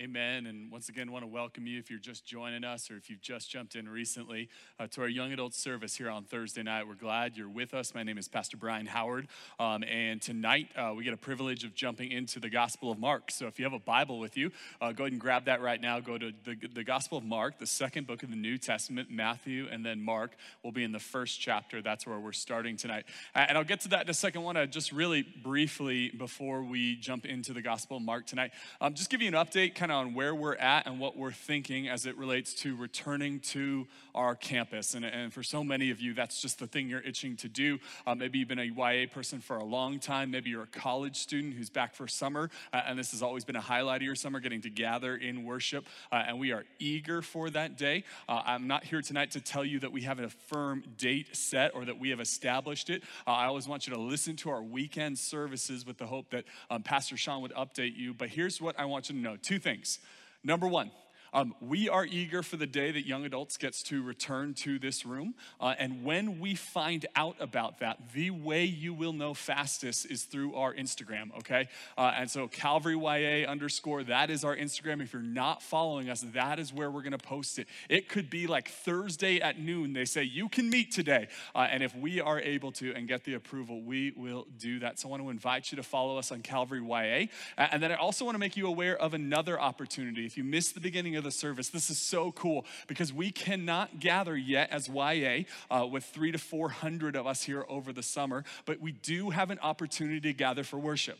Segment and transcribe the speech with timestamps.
[0.00, 0.46] Amen.
[0.46, 3.20] And once again, want to welcome you if you're just joining us or if you've
[3.20, 6.88] just jumped in recently uh, to our young adult service here on Thursday night.
[6.88, 7.94] We're glad you're with us.
[7.94, 9.28] My name is Pastor Brian Howard.
[9.58, 13.30] Um, and tonight uh, we get a privilege of jumping into the Gospel of Mark.
[13.30, 15.78] So if you have a Bible with you, uh, go ahead and grab that right
[15.78, 16.00] now.
[16.00, 19.10] Go to the, the Gospel of Mark, the second book of the New Testament.
[19.10, 21.82] Matthew and then Mark will be in the first chapter.
[21.82, 23.04] That's where we're starting tonight.
[23.34, 24.40] And I'll get to that in a second.
[24.40, 28.52] I want to just really briefly, before we jump into the Gospel of Mark tonight,
[28.80, 31.16] um, just give you an update kind kind of on where we're at and what
[31.16, 34.94] we're thinking as it relates to returning to our campus.
[34.94, 37.78] And, and for so many of you, that's just the thing you're itching to do.
[38.06, 40.30] Uh, maybe you've been a YA person for a long time.
[40.30, 43.56] Maybe you're a college student who's back for summer, uh, and this has always been
[43.56, 45.86] a highlight of your summer, getting to gather in worship.
[46.12, 48.04] Uh, and we are eager for that day.
[48.28, 51.74] Uh, I'm not here tonight to tell you that we have a firm date set
[51.74, 53.02] or that we have established it.
[53.26, 56.44] Uh, I always want you to listen to our weekend services with the hope that
[56.70, 58.14] um, Pastor Shawn would update you.
[58.14, 59.98] But here's what I want you to know two things things.
[60.44, 60.90] Number one,
[61.32, 65.06] um, we are eager for the day that young adults gets to return to this
[65.06, 65.34] room.
[65.60, 70.24] Uh, and when we find out about that, the way you will know fastest is
[70.24, 71.68] through our Instagram, okay?
[71.96, 75.02] Uh, and so Calvary YA underscore, that is our Instagram.
[75.02, 77.68] If you're not following us, that is where we're gonna post it.
[77.88, 79.92] It could be like Thursday at noon.
[79.92, 81.28] They say, you can meet today.
[81.54, 84.98] Uh, and if we are able to and get the approval, we will do that.
[84.98, 87.26] So I want to invite you to follow us on Calvary YA.
[87.56, 90.26] And then I also wanna make you aware of another opportunity.
[90.26, 91.68] If you missed the beginning of of the service.
[91.68, 96.38] This is so cool because we cannot gather yet as YA uh, with three to
[96.38, 100.64] 400 of us here over the summer, but we do have an opportunity to gather
[100.64, 101.18] for worship.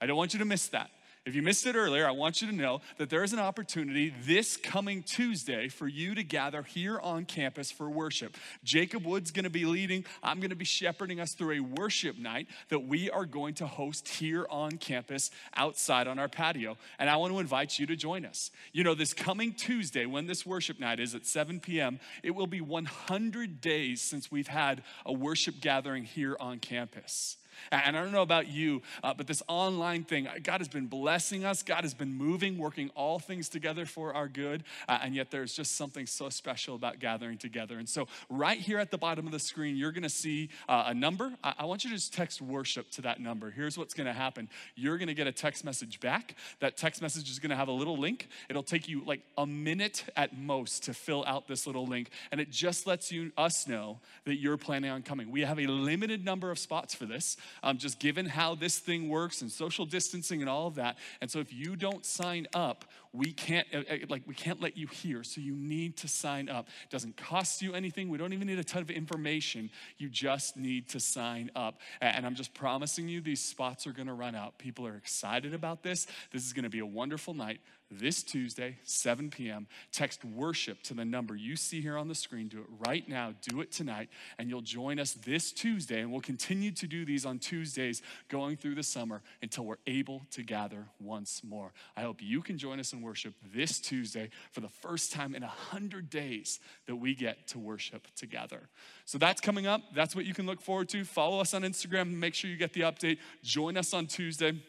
[0.00, 0.90] I don't want you to miss that.
[1.24, 4.12] If you missed it earlier, I want you to know that there is an opportunity
[4.24, 8.36] this coming Tuesday for you to gather here on campus for worship.
[8.64, 12.80] Jacob Wood's gonna be leading, I'm gonna be shepherding us through a worship night that
[12.80, 16.76] we are going to host here on campus outside on our patio.
[16.98, 18.50] And I want to invite you to join us.
[18.72, 22.48] You know, this coming Tuesday, when this worship night is at 7 p.m., it will
[22.48, 27.36] be 100 days since we've had a worship gathering here on campus.
[27.70, 31.44] And I don't know about you, uh, but this online thing, God has been blessing
[31.44, 31.62] us.
[31.62, 34.64] God has been moving, working all things together for our good.
[34.88, 37.78] Uh, and yet there's just something so special about gathering together.
[37.78, 40.84] And so, right here at the bottom of the screen, you're going to see uh,
[40.86, 41.32] a number.
[41.42, 43.50] I-, I want you to just text worship to that number.
[43.50, 46.34] Here's what's going to happen you're going to get a text message back.
[46.60, 48.28] That text message is going to have a little link.
[48.48, 52.10] It'll take you like a minute at most to fill out this little link.
[52.30, 55.30] And it just lets you us know that you're planning on coming.
[55.30, 59.08] We have a limited number of spots for this um, just given how this thing
[59.08, 60.98] works and social distancing and all of that.
[61.20, 64.76] And so if you don't sign up, we can't uh, uh, like we can't let
[64.76, 65.22] you hear.
[65.22, 66.68] So you need to sign up.
[66.84, 68.08] It doesn't cost you anything.
[68.08, 69.70] We don't even need a ton of information.
[69.98, 71.80] You just need to sign up.
[72.00, 74.58] And I'm just promising you these spots are going to run out.
[74.58, 76.06] People are excited about this.
[76.32, 77.60] This is going to be a wonderful night
[77.98, 79.66] this Tuesday, 7 p.m.
[79.92, 82.48] Text worship to the number you see here on the screen.
[82.48, 83.34] Do it right now.
[83.42, 84.08] Do it tonight.
[84.38, 86.00] And you'll join us this Tuesday.
[86.00, 90.22] And we'll continue to do these on Tuesdays going through the summer until we're able
[90.32, 91.72] to gather once more.
[91.96, 95.42] I hope you can join us in worship this Tuesday for the first time in
[95.42, 98.68] 100 days that we get to worship together.
[99.04, 99.82] So that's coming up.
[99.94, 101.04] That's what you can look forward to.
[101.04, 102.10] Follow us on Instagram.
[102.12, 103.18] Make sure you get the update.
[103.42, 104.60] Join us on Tuesday.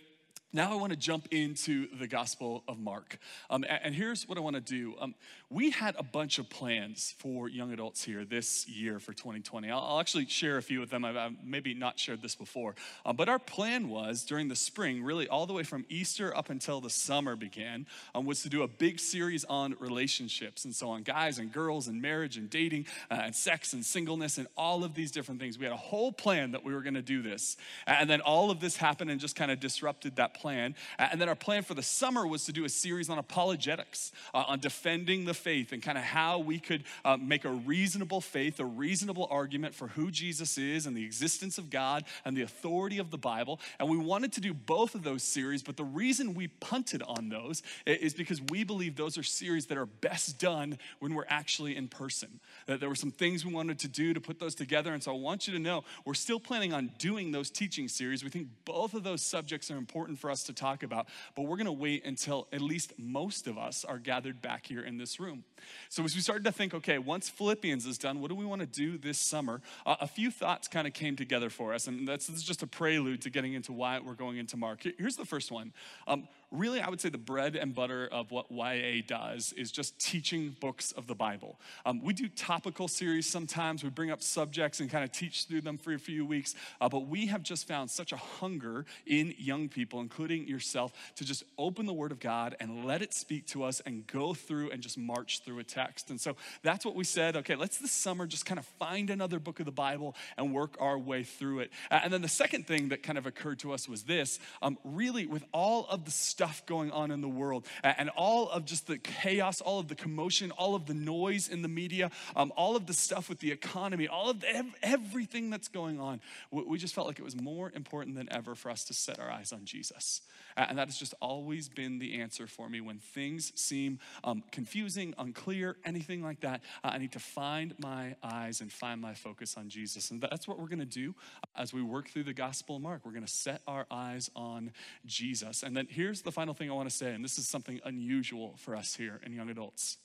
[0.56, 3.18] Now I want to jump into the Gospel of Mark.
[3.50, 4.94] Um, and here's what I want to do.
[5.00, 5.16] Um,
[5.50, 9.72] we had a bunch of plans for young adults here this year for 2020.
[9.72, 11.06] I'll, I'll actually share a few of them.
[11.06, 12.76] I've, I've maybe not shared this before.
[13.04, 16.52] Um, but our plan was during the spring, really all the way from Easter up
[16.52, 20.88] until the summer began, um, was to do a big series on relationships and so
[20.90, 24.84] on guys and girls and marriage and dating uh, and sex and singleness and all
[24.84, 25.58] of these different things.
[25.58, 27.58] We had a whole plan that we were going to do this.
[27.88, 30.76] And then all of this happened and just kind of disrupted that plan plan.
[31.00, 34.44] And then our plan for the summer was to do a series on apologetics, uh,
[34.46, 38.60] on defending the faith and kind of how we could uh, make a reasonable faith,
[38.60, 42.98] a reasonable argument for who Jesus is and the existence of God and the authority
[42.98, 43.62] of the Bible.
[43.80, 47.30] And we wanted to do both of those series, but the reason we punted on
[47.30, 51.78] those is because we believe those are series that are best done when we're actually
[51.78, 52.42] in person.
[52.66, 54.94] That there were some things we wanted to do to put those together.
[54.94, 58.26] And so I want you to know we're still planning on doing those teaching series.
[58.26, 61.58] We think both of those subjects are important for us to talk about, but we're
[61.58, 65.20] going to wait until at least most of us are gathered back here in this
[65.20, 65.44] room.
[65.90, 68.62] So as we started to think, okay, once Philippians is done, what do we want
[68.62, 69.62] to do this summer?
[69.86, 72.68] Uh, a few thoughts kind of came together for us, and that's, is just a
[72.68, 74.80] prelude to getting into why we're going into Mark.
[74.98, 75.74] Here's the first one.
[76.08, 80.00] Um, really, I would say the bread and butter of what YA does is just
[80.00, 81.60] teaching books of the Bible.
[81.86, 83.84] Um, we do topical series sometimes.
[83.84, 86.54] We bring up subjects and kind of teach through them for a few weeks.
[86.80, 91.26] Uh, but we have just found such a hunger in young people, including yourself to
[91.26, 94.70] just open the Word of God and let it speak to us and go through
[94.70, 96.12] and just march through a text.
[96.12, 97.36] And so that's what we said.
[97.38, 100.78] Okay, let's this summer just kind of find another book of the Bible and work
[100.80, 101.72] our way through it.
[101.90, 105.26] And then the second thing that kind of occurred to us was this um, really,
[105.26, 108.98] with all of the stuff going on in the world and all of just the
[108.98, 112.86] chaos, all of the commotion, all of the noise in the media, um, all of
[112.86, 117.08] the stuff with the economy, all of the, everything that's going on, we just felt
[117.08, 120.22] like it was more important than ever for us to set our eyes on Jesus.
[120.56, 125.14] And that has just always been the answer for me when things seem um, confusing,
[125.18, 126.62] unclear, anything like that.
[126.84, 130.12] Uh, I need to find my eyes and find my focus on Jesus.
[130.12, 131.16] And that's what we're going to do
[131.56, 133.02] as we work through the Gospel of Mark.
[133.06, 134.72] We're going to set our eyes on
[135.06, 135.64] Jesus.
[135.64, 138.56] And then here's the final thing I want to say, and this is something unusual
[138.58, 139.98] for us here in young adults.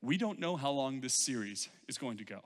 [0.00, 2.40] We don't know how long this series is going to go.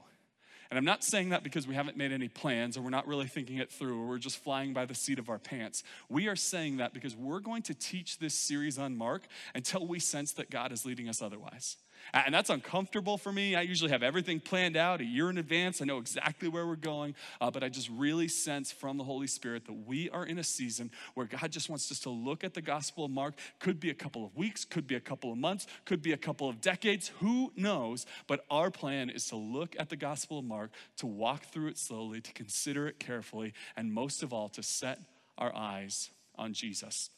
[0.72, 3.26] And I'm not saying that because we haven't made any plans or we're not really
[3.26, 5.84] thinking it through or we're just flying by the seat of our pants.
[6.08, 9.98] We are saying that because we're going to teach this series on Mark until we
[9.98, 11.76] sense that God is leading us otherwise.
[12.12, 13.54] And that's uncomfortable for me.
[13.54, 15.80] I usually have everything planned out a year in advance.
[15.80, 19.26] I know exactly where we're going, uh, but I just really sense from the Holy
[19.26, 22.54] Spirit that we are in a season where God just wants us to look at
[22.54, 23.34] the Gospel of Mark.
[23.60, 26.16] Could be a couple of weeks, could be a couple of months, could be a
[26.16, 28.06] couple of decades, who knows?
[28.26, 31.78] But our plan is to look at the Gospel of Mark, to walk through it
[31.78, 34.98] slowly, to consider it carefully, and most of all, to set
[35.38, 37.10] our eyes on Jesus.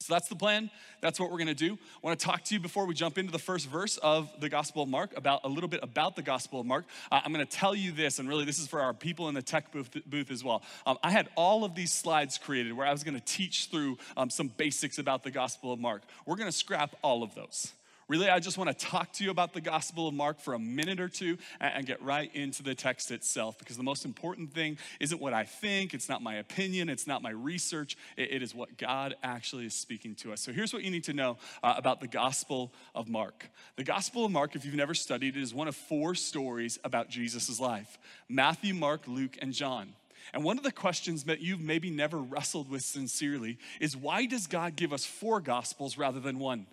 [0.00, 0.70] So that's the plan.
[1.02, 1.74] That's what we're going to do.
[1.74, 4.48] I want to talk to you before we jump into the first verse of the
[4.48, 6.86] Gospel of Mark about a little bit about the Gospel of Mark.
[7.12, 9.34] Uh, I'm going to tell you this, and really this is for our people in
[9.34, 10.62] the tech booth, booth as well.
[10.86, 13.98] Um, I had all of these slides created where I was going to teach through
[14.16, 16.02] um, some basics about the Gospel of Mark.
[16.24, 17.74] We're going to scrap all of those.
[18.10, 20.58] Really, I just want to talk to you about the Gospel of Mark for a
[20.58, 24.78] minute or two and get right into the text itself because the most important thing
[24.98, 28.76] isn't what I think, it's not my opinion, it's not my research, it is what
[28.76, 30.40] God actually is speaking to us.
[30.40, 33.48] So here's what you need to know uh, about the Gospel of Mark.
[33.76, 37.10] The Gospel of Mark, if you've never studied it, is one of four stories about
[37.10, 37.96] Jesus' life
[38.28, 39.92] Matthew, Mark, Luke, and John.
[40.34, 44.48] And one of the questions that you've maybe never wrestled with sincerely is why does
[44.48, 46.66] God give us four gospels rather than one?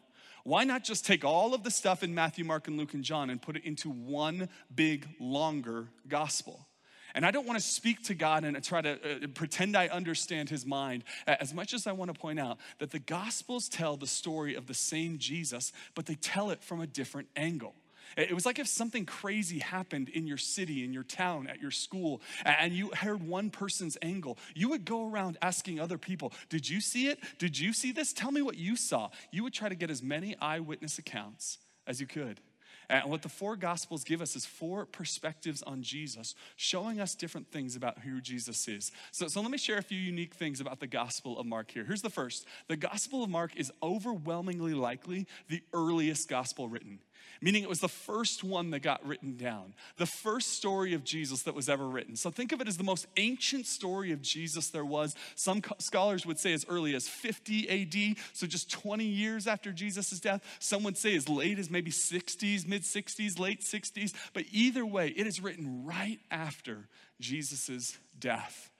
[0.48, 3.30] Why not just take all of the stuff in Matthew, Mark, and Luke, and John
[3.30, 6.66] and put it into one big, longer gospel?
[7.14, 10.50] And I don't want to speak to God and try to uh, pretend I understand
[10.50, 14.08] his mind as much as I want to point out that the Gospels tell the
[14.08, 17.76] story of the same Jesus, but they tell it from a different angle.
[18.15, 21.71] It was like if something crazy happened in your city, in your town, at your
[21.71, 24.38] school, and you heard one person's angle.
[24.56, 27.19] You would go around asking other people, Did you see it?
[27.39, 28.13] Did you see this?
[28.13, 29.09] Tell me what you saw.
[29.31, 32.39] You would try to get as many eyewitness accounts as you could.
[32.89, 37.51] And what the four gospels give us is four perspectives on Jesus, showing us different
[37.51, 38.92] things about who Jesus is.
[39.12, 41.83] So, so let me share a few unique things about the gospel of Mark here.
[41.83, 47.00] Here's the first the gospel of Mark is overwhelmingly likely the earliest gospel written
[47.42, 51.44] meaning it was the first one that got written down, the first story of Jesus
[51.44, 52.16] that was ever written.
[52.16, 55.16] So think of it as the most ancient story of Jesus there was.
[55.36, 60.19] Some scholars would say as early as 50 AD, so just 20 years after Jesus'
[60.19, 60.44] death.
[60.60, 64.13] Some would say as late as maybe 60s, mid 60s, late 60s.
[64.34, 66.88] But either way, it is written right after
[67.19, 68.72] Jesus' death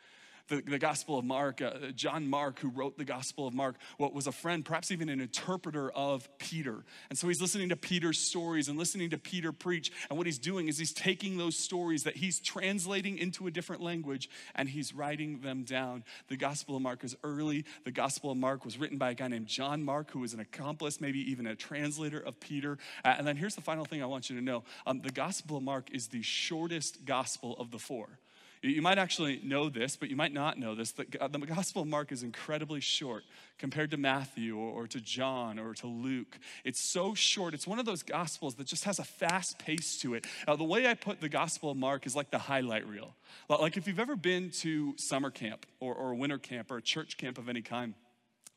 [0.48, 4.14] the, the Gospel of Mark, uh, John Mark, who wrote the Gospel of Mark, what
[4.14, 6.84] was a friend, perhaps even an interpreter of Peter.
[7.10, 9.92] And so he's listening to Peter's stories and listening to Peter preach.
[10.10, 13.82] And what he's doing is he's taking those stories that he's translating into a different
[13.82, 16.04] language and he's writing them down.
[16.28, 17.66] The Gospel of Mark is early.
[17.84, 20.40] The Gospel of Mark was written by a guy named John Mark, who was an
[20.40, 22.78] accomplice, maybe even a translator of Peter.
[23.04, 25.58] Uh, and then here's the final thing I want you to know um, the Gospel
[25.58, 28.20] of Mark is the shortest gospel of the four.
[28.62, 30.92] You might actually know this, but you might not know this.
[30.94, 33.24] That the Gospel of Mark is incredibly short
[33.58, 36.40] compared to Matthew or, to John or to Luke.
[36.64, 37.54] It's so short.
[37.54, 40.26] It's one of those Gospels that just has a fast pace to it.
[40.48, 43.16] Now, the way I put the Gospel of Mark is like the highlight reel.
[43.50, 47.18] Like if you've ever been to summer camp or, or winter camp or a church
[47.18, 47.94] camp of any kind,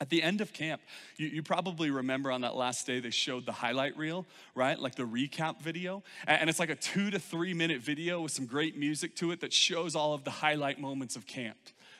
[0.00, 0.80] at the end of camp,
[1.16, 4.78] you, you, probably remember on that last day they showed the highlight reel, right?
[4.78, 6.02] Like the recap video.
[6.26, 9.40] And it's like a two to three minute video with some great music to it
[9.40, 11.58] that shows all of the highlight moments of camp.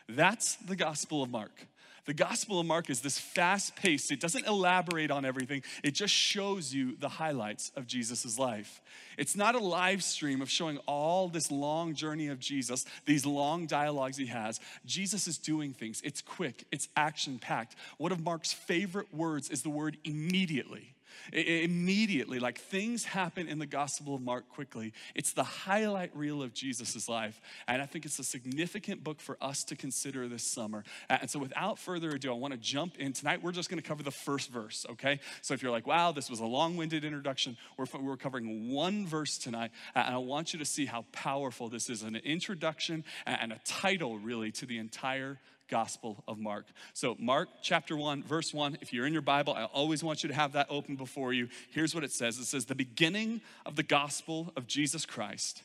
[0.09, 1.67] That's the Gospel of Mark.
[2.07, 6.15] The Gospel of Mark is this fast paced, it doesn't elaborate on everything, it just
[6.15, 8.81] shows you the highlights of Jesus' life.
[9.19, 13.67] It's not a live stream of showing all this long journey of Jesus, these long
[13.67, 14.61] dialogues he has.
[14.87, 17.77] Jesus is doing things, it's quick, it's action packed.
[17.99, 20.95] One of Mark's favorite words is the word immediately.
[21.33, 24.93] Immediately, like things happen in the Gospel of Mark quickly.
[25.15, 27.41] It's the highlight reel of Jesus' life.
[27.69, 30.85] And I think it's a significant book for us to consider this summer.
[31.09, 33.13] And so, without further ado, I want to jump in.
[33.13, 35.21] Tonight, we're just going to cover the first verse, okay?
[35.43, 39.07] So, if you're like, wow, this was a long winded introduction, we're, we're covering one
[39.07, 39.71] verse tonight.
[39.95, 44.19] And I want you to see how powerful this is an introduction and a title,
[44.19, 45.39] really, to the entire
[45.71, 46.67] Gospel of Mark.
[46.93, 50.29] So, Mark chapter 1, verse 1, if you're in your Bible, I always want you
[50.29, 51.49] to have that open before you.
[51.71, 55.63] Here's what it says it says, The beginning of the gospel of Jesus Christ,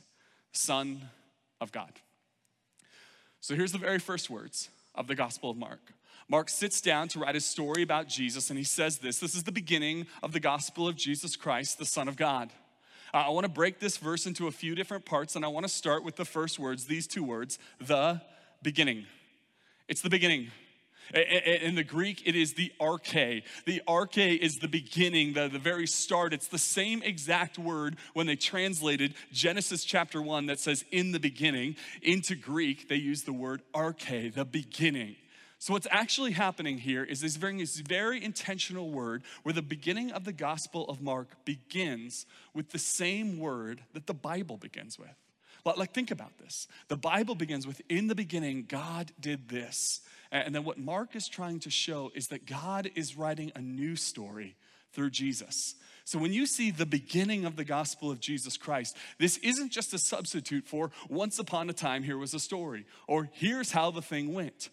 [0.54, 1.02] Son
[1.60, 1.92] of God.
[3.42, 5.82] So, here's the very first words of the Gospel of Mark.
[6.28, 9.44] Mark sits down to write his story about Jesus, and he says this This is
[9.44, 12.52] the beginning of the gospel of Jesus Christ, the Son of God.
[13.14, 15.66] Uh, I want to break this verse into a few different parts, and I want
[15.66, 18.22] to start with the first words, these two words, the
[18.62, 19.06] beginning.
[19.88, 20.52] It's the beginning.
[21.14, 23.44] In the Greek, it is the arche.
[23.66, 26.34] The arche is the beginning, the, the very start.
[26.34, 31.20] It's the same exact word when they translated Genesis chapter 1 that says in the
[31.20, 31.76] beginning.
[32.02, 35.16] Into Greek, they use the word arche, the beginning.
[35.60, 40.12] So, what's actually happening here is this very, this very intentional word where the beginning
[40.12, 45.16] of the Gospel of Mark begins with the same word that the Bible begins with.
[45.66, 46.68] But like, think about this.
[46.88, 50.00] The Bible begins with, in the beginning, God did this.
[50.32, 53.96] And then what Mark is trying to show is that God is writing a new
[53.96, 54.56] story
[54.94, 55.74] through Jesus.
[56.06, 59.92] So when you see the beginning of the gospel of Jesus Christ, this isn't just
[59.92, 64.04] a substitute for once upon a time here was a story or here's how the
[64.04, 64.70] thing went.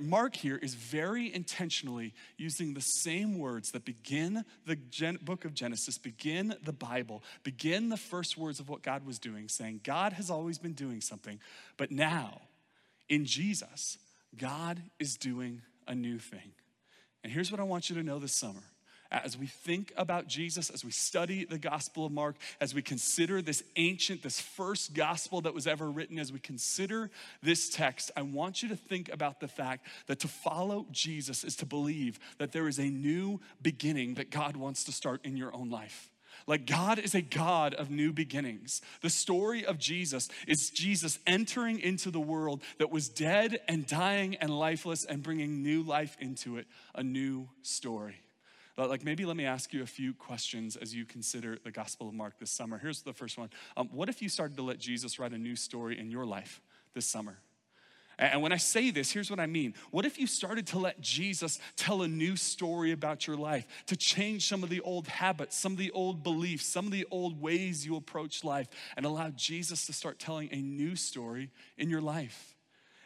[0.00, 4.76] Mark here is very intentionally using the same words that begin the
[5.22, 9.48] book of Genesis, begin the Bible, begin the first words of what God was doing,
[9.48, 11.40] saying, God has always been doing something,
[11.76, 12.42] but now
[13.08, 13.98] in Jesus,
[14.36, 16.52] God is doing a new thing.
[17.24, 18.62] And here's what I want you to know this summer
[19.12, 23.42] as we think about Jesus, as we study the Gospel of Mark, as we consider
[23.42, 27.10] this ancient, this first gospel that was ever written, as we consider
[27.42, 31.56] this text, I want you to think about the fact that to follow Jesus is
[31.56, 35.54] to believe that there is a new beginning that God wants to start in your
[35.54, 36.10] own life.
[36.46, 38.82] Like God is a God of new beginnings.
[39.02, 44.36] The story of Jesus is Jesus entering into the world that was dead and dying
[44.36, 48.16] and lifeless and bringing new life into it, a new story.
[48.76, 52.14] Like, maybe let me ask you a few questions as you consider the Gospel of
[52.14, 52.78] Mark this summer.
[52.78, 55.56] Here's the first one um, What if you started to let Jesus write a new
[55.56, 56.60] story in your life
[56.94, 57.38] this summer?
[58.18, 59.74] And when I say this, here's what I mean.
[59.90, 63.96] What if you started to let Jesus tell a new story about your life, to
[63.96, 67.40] change some of the old habits, some of the old beliefs, some of the old
[67.40, 72.02] ways you approach life, and allow Jesus to start telling a new story in your
[72.02, 72.54] life?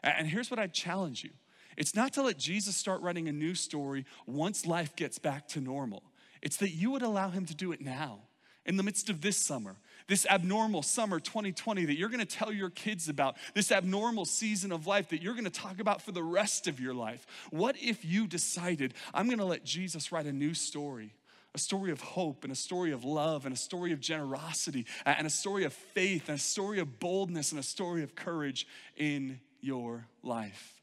[0.02, 1.30] And here's what I challenge you
[1.76, 5.60] it's not to let Jesus start writing a new story once life gets back to
[5.60, 6.02] normal.
[6.42, 8.20] It's that you would allow him to do it now,
[8.64, 9.76] in the midst of this summer,
[10.08, 14.86] this abnormal summer 2020 that you're gonna tell your kids about, this abnormal season of
[14.86, 17.26] life that you're gonna talk about for the rest of your life.
[17.50, 21.14] What if you decided, I'm gonna let Jesus write a new story?
[21.54, 25.26] A story of hope and a story of love and a story of generosity and
[25.26, 28.66] a story of faith and a story of boldness and a story of courage
[28.96, 30.74] in your life.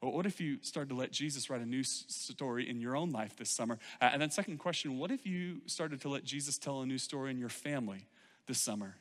[0.00, 3.10] Well, what if you started to let Jesus write a new story in your own
[3.10, 3.78] life this summer?
[4.00, 6.98] Uh, and then, second question, what if you started to let Jesus tell a new
[6.98, 8.06] story in your family
[8.46, 8.94] this summer?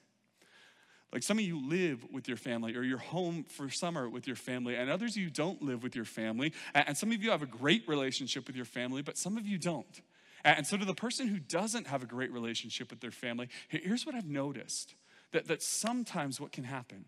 [1.14, 4.36] Like some of you live with your family or you're home for summer with your
[4.36, 6.52] family, and others you don't live with your family.
[6.74, 9.58] And some of you have a great relationship with your family, but some of you
[9.58, 10.02] don't.
[10.44, 14.06] And so, to the person who doesn't have a great relationship with their family, here's
[14.06, 14.96] what I've noticed
[15.32, 17.06] that, that sometimes what can happen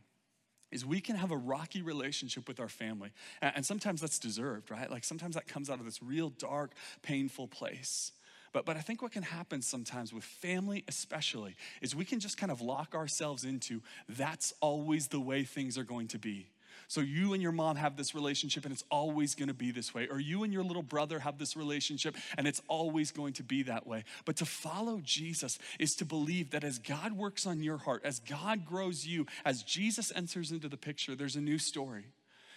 [0.72, 3.12] is we can have a rocky relationship with our family.
[3.42, 4.90] And sometimes that's deserved, right?
[4.90, 6.72] Like sometimes that comes out of this real dark,
[7.02, 8.12] painful place.
[8.52, 12.38] But, but I think what can happen sometimes with family, especially, is we can just
[12.38, 16.50] kind of lock ourselves into that's always the way things are going to be.
[16.90, 19.94] So you and your mom have this relationship and it's always going to be this
[19.94, 20.08] way.
[20.10, 23.62] Or you and your little brother have this relationship and it's always going to be
[23.64, 24.06] that way.
[24.26, 28.20] But to follow Jesus is to believe that as God works on your heart, as
[28.20, 32.06] God grows you, as Jesus enters into the picture, there's a new story.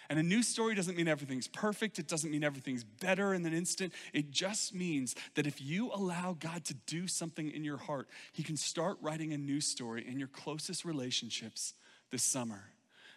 [0.09, 1.99] And a new story doesn't mean everything's perfect.
[1.99, 3.93] It doesn't mean everything's better in an instant.
[4.15, 8.43] It just means that if you allow God to do something in your heart, He
[8.43, 11.75] can start writing a new story in your closest relationships
[12.11, 12.72] this summer.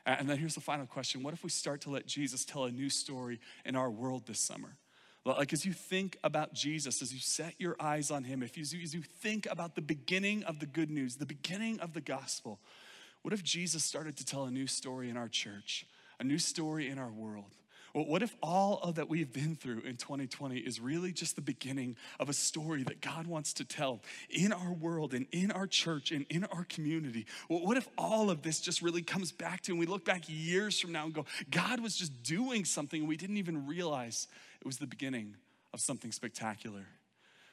[0.05, 2.71] And then here's the final question What if we start to let Jesus tell a
[2.71, 4.69] new story in our world this summer?
[5.25, 8.61] Like, as you think about Jesus, as you set your eyes on him, if you,
[8.61, 12.59] as you think about the beginning of the good news, the beginning of the gospel,
[13.23, 15.87] what if Jesus started to tell a new story in our church,
[16.19, 17.55] a new story in our world?
[17.95, 21.41] Well, what if all of that we've been through in 2020 is really just the
[21.41, 25.65] beginning of a story that God wants to tell in our world and in our
[25.65, 27.25] church and in our community?
[27.47, 30.23] Well, what if all of this just really comes back to and we look back
[30.27, 34.27] years from now and go, God was just doing something and we didn't even realize
[34.59, 35.37] it was the beginning
[35.73, 36.87] of something spectacular?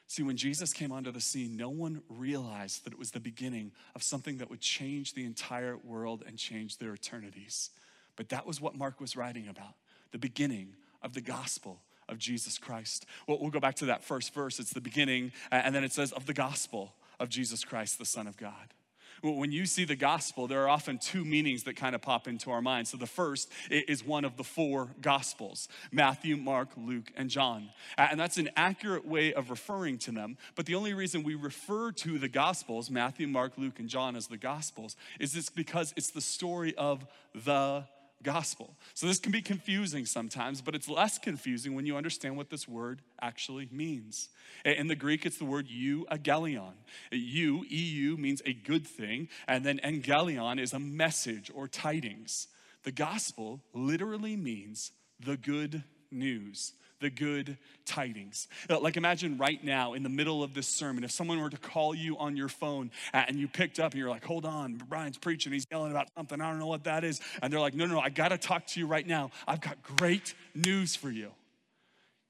[0.09, 3.71] See, when Jesus came onto the scene, no one realized that it was the beginning
[3.95, 7.71] of something that would change the entire world and change their eternities.
[8.17, 9.75] But that was what Mark was writing about
[10.13, 13.07] the beginning of the gospel of Jesus Christ.
[13.27, 14.61] Well, we'll go back to that first verse.
[14.61, 18.05] It's the beginning, uh, and then it says, of the gospel of Jesus Christ, the
[18.05, 18.75] Son of God.
[19.23, 22.27] Well, when you see the gospel, there are often two meanings that kind of pop
[22.27, 22.91] into our minds.
[22.91, 27.69] So the first is one of the four gospels Matthew, Mark, Luke, and John.
[27.97, 30.39] And that's an accurate way of referring to them.
[30.57, 34.27] But the only reason we refer to the gospels, Matthew, Mark, Luke, and John, as
[34.27, 37.85] the gospels, is this because it's the story of the
[38.23, 38.77] gospel.
[38.95, 42.69] So this can be confusing sometimes, but it's less confusing when you understand what this
[42.69, 44.29] word actually means.
[44.65, 46.75] In the Greek, it's the word euangelion.
[47.11, 52.49] Eu, EU, means a good thing, and then angelion is a message or tidings.
[52.85, 58.49] The gospel literally means the good news the good tidings.
[58.71, 61.59] Uh, like, imagine right now in the middle of this sermon, if someone were to
[61.59, 64.81] call you on your phone uh, and you picked up and you're like, hold on,
[64.89, 67.21] Brian's preaching, he's yelling about something, I don't know what that is.
[67.43, 69.31] And they're like, no, no, no, I gotta talk to you right now.
[69.47, 71.33] I've got great news for you.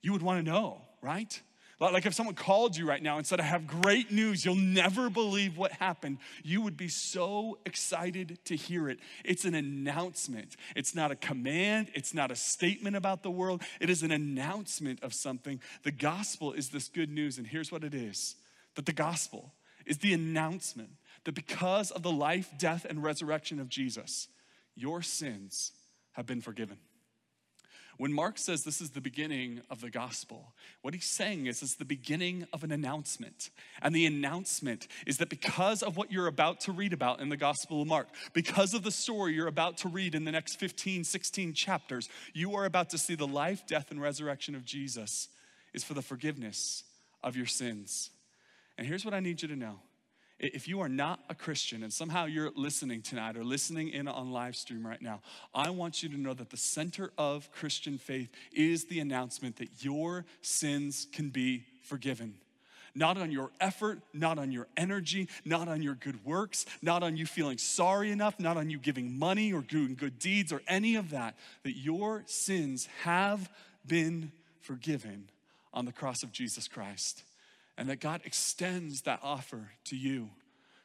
[0.02, 1.40] You would wanna know, right?
[1.80, 5.10] Like if someone called you right now and said, I have great news, you'll never
[5.10, 9.00] believe what happened, you would be so excited to hear it.
[9.24, 10.56] It's an announcement.
[10.76, 15.02] It's not a command, it's not a statement about the world, it is an announcement
[15.02, 15.60] of something.
[15.82, 18.36] The gospel is this good news, and here's what it is
[18.74, 19.52] that the gospel
[19.84, 20.90] is the announcement
[21.24, 24.28] that because of the life, death, and resurrection of Jesus,
[24.74, 25.72] your sins
[26.12, 26.78] have been forgiven.
[28.02, 31.76] When Mark says this is the beginning of the gospel, what he's saying is it's
[31.76, 33.50] the beginning of an announcement.
[33.80, 37.36] And the announcement is that because of what you're about to read about in the
[37.36, 41.04] gospel of Mark, because of the story you're about to read in the next 15,
[41.04, 45.28] 16 chapters, you are about to see the life, death, and resurrection of Jesus
[45.72, 46.82] is for the forgiveness
[47.22, 48.10] of your sins.
[48.76, 49.78] And here's what I need you to know
[50.42, 54.32] if you are not a Christian and somehow you're listening tonight or listening in on
[54.32, 55.20] live stream right now,
[55.54, 59.84] I want you to know that the center of Christian faith is the announcement that
[59.84, 62.34] your sins can be forgiven.
[62.94, 67.16] Not on your effort, not on your energy, not on your good works, not on
[67.16, 70.96] you feeling sorry enough, not on you giving money or doing good deeds or any
[70.96, 73.48] of that, that your sins have
[73.86, 75.28] been forgiven
[75.72, 77.22] on the cross of Jesus Christ
[77.82, 80.30] and that God extends that offer to you.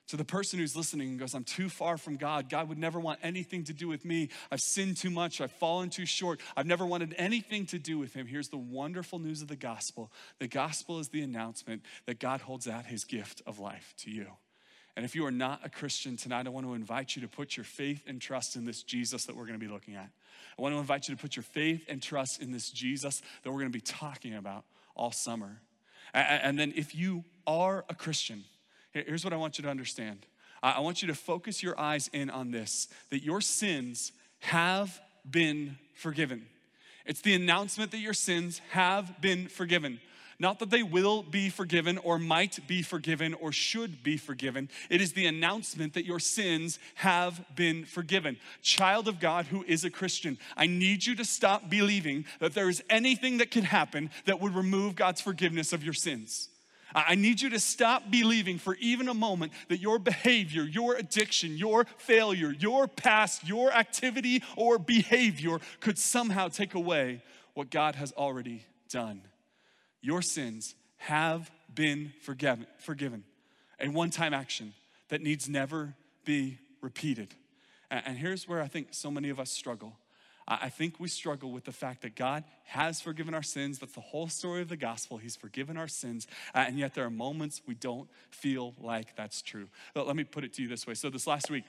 [0.07, 2.49] To the person who's listening and goes, I'm too far from God.
[2.49, 4.29] God would never want anything to do with me.
[4.51, 5.39] I've sinned too much.
[5.39, 6.39] I've fallen too short.
[6.55, 8.25] I've never wanted anything to do with Him.
[8.25, 12.67] Here's the wonderful news of the gospel the gospel is the announcement that God holds
[12.67, 14.25] out His gift of life to you.
[14.95, 17.55] And if you are not a Christian tonight, I want to invite you to put
[17.55, 20.09] your faith and trust in this Jesus that we're going to be looking at.
[20.57, 23.51] I want to invite you to put your faith and trust in this Jesus that
[23.51, 25.61] we're going to be talking about all summer.
[26.13, 28.43] And then if you are a Christian,
[28.91, 30.25] here's what I want you to understand.
[30.63, 35.77] I want you to focus your eyes in on this that your sins have been
[35.93, 36.45] forgiven.
[37.05, 39.99] It's the announcement that your sins have been forgiven.
[40.39, 44.69] Not that they will be forgiven or might be forgiven or should be forgiven.
[44.89, 48.37] It is the announcement that your sins have been forgiven.
[48.61, 52.69] Child of God who is a Christian, I need you to stop believing that there
[52.69, 56.49] is anything that could happen that would remove God's forgiveness of your sins.
[56.93, 61.57] I need you to stop believing for even a moment that your behavior, your addiction,
[61.57, 67.21] your failure, your past, your activity or behavior could somehow take away
[67.55, 69.21] what God has already done.
[70.01, 73.23] Your sins have been forgiven, forgiven.
[73.79, 74.73] A one time action
[75.09, 75.93] that needs never
[76.25, 77.33] be repeated.
[77.89, 79.93] And here's where I think so many of us struggle.
[80.49, 83.79] I think we struggle with the fact that God has forgiven our sins.
[83.79, 85.17] That's the whole story of the gospel.
[85.17, 86.25] He's forgiven our sins.
[86.53, 89.67] and yet there are moments we don't feel like that's true.
[89.93, 90.93] But let me put it to you this way.
[90.93, 91.65] So, this last week,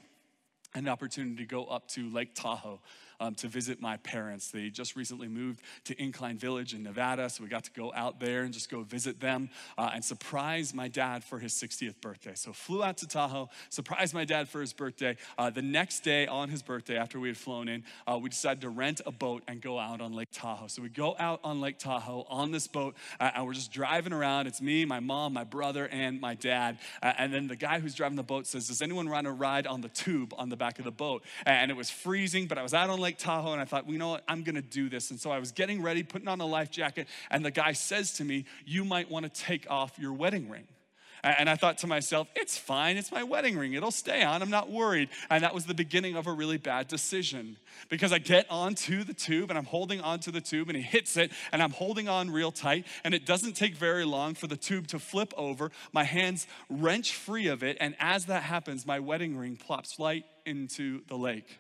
[0.74, 2.80] I had an opportunity to go up to Lake Tahoe
[3.20, 4.50] um, to visit my parents.
[4.50, 8.20] They just recently moved to Incline Village in Nevada, so we got to go out
[8.20, 12.32] there and just go visit them uh, and surprise my dad for his 60th birthday.
[12.34, 15.16] So flew out to Tahoe, surprised my dad for his birthday.
[15.36, 18.60] Uh, the next day on his birthday, after we had flown in, uh, we decided
[18.60, 20.68] to rent a boat and go out on Lake Tahoe.
[20.68, 24.12] So we go out on Lake Tahoe on this boat, uh, and we're just driving
[24.12, 24.46] around.
[24.46, 26.78] It's me, my mom, my brother, and my dad.
[27.02, 29.66] Uh, and then the guy who's driving the boat says, "Does anyone want to ride
[29.66, 32.62] on the tube on the back of the boat?" And it was freezing, but I
[32.62, 34.24] was out on Lake Lake Tahoe and I thought, well, you know what?
[34.28, 35.10] I'm gonna do this.
[35.10, 38.12] And so I was getting ready, putting on a life jacket, and the guy says
[38.14, 40.64] to me, You might wanna take off your wedding ring.
[41.24, 44.50] And I thought to myself, it's fine, it's my wedding ring, it'll stay on, I'm
[44.50, 45.08] not worried.
[45.30, 47.56] And that was the beginning of a really bad decision
[47.88, 51.16] because I get onto the tube and I'm holding onto the tube and he hits
[51.16, 52.86] it and I'm holding on real tight.
[53.04, 55.72] And it doesn't take very long for the tube to flip over.
[55.92, 57.78] My hands wrench free of it.
[57.80, 61.58] And as that happens, my wedding ring plops right into the lake.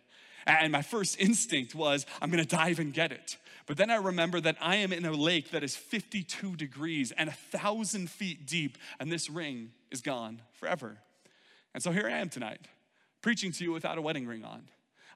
[0.48, 3.36] And my first instinct was, I'm gonna dive and get it.
[3.66, 7.28] But then I remember that I am in a lake that is 52 degrees and
[7.28, 10.96] a thousand feet deep, and this ring is gone forever.
[11.74, 12.62] And so here I am tonight,
[13.20, 14.62] preaching to you without a wedding ring on.